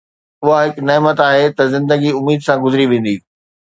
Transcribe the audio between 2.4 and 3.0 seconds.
سان گذري